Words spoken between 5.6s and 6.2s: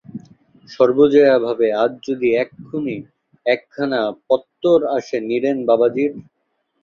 বাবাজীর?